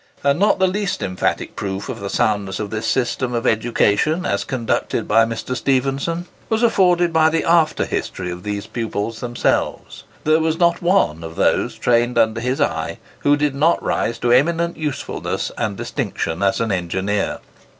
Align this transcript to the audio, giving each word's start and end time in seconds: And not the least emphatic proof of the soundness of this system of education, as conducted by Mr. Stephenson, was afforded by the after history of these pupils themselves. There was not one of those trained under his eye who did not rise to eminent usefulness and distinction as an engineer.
And 0.23 0.39
not 0.39 0.57
the 0.57 0.65
least 0.65 1.03
emphatic 1.03 1.55
proof 1.55 1.87
of 1.87 1.99
the 1.99 2.09
soundness 2.09 2.59
of 2.59 2.71
this 2.71 2.87
system 2.87 3.35
of 3.35 3.45
education, 3.45 4.25
as 4.25 4.43
conducted 4.43 5.07
by 5.07 5.25
Mr. 5.25 5.55
Stephenson, 5.55 6.25
was 6.49 6.63
afforded 6.63 7.13
by 7.13 7.29
the 7.29 7.43
after 7.43 7.85
history 7.85 8.31
of 8.31 8.41
these 8.41 8.65
pupils 8.65 9.19
themselves. 9.19 10.03
There 10.23 10.39
was 10.39 10.57
not 10.57 10.81
one 10.81 11.23
of 11.23 11.35
those 11.35 11.75
trained 11.77 12.17
under 12.17 12.41
his 12.41 12.59
eye 12.59 12.97
who 13.19 13.37
did 13.37 13.53
not 13.53 13.83
rise 13.83 14.17
to 14.21 14.31
eminent 14.31 14.75
usefulness 14.75 15.51
and 15.55 15.77
distinction 15.77 16.41
as 16.41 16.59
an 16.59 16.71
engineer. 16.71 17.37